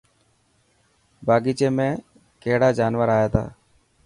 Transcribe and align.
باغيچي 1.25 1.69
۾ 1.79 1.87
ڪهڙا 2.43 2.69
جانور 2.79 3.07
اي 3.17 3.27
تا. 3.33 3.43